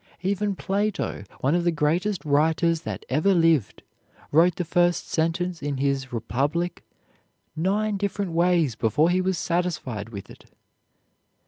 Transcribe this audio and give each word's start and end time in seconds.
Even 0.23 0.55
Plato, 0.55 1.25
one 1.41 1.53
of 1.53 1.63
the 1.63 1.71
greatest 1.71 2.25
writers 2.25 2.81
that 2.81 3.05
ever 3.07 3.35
lived, 3.35 3.83
wrote 4.31 4.55
the 4.55 4.65
first 4.65 5.07
sentence 5.11 5.61
in 5.61 5.77
his 5.77 6.11
"Republic" 6.11 6.83
nine 7.55 7.97
different 7.97 8.31
ways 8.31 8.73
before 8.75 9.11
he 9.11 9.21
was 9.21 9.37
satisfied 9.37 10.09
with 10.09 10.27
it. 10.31 10.45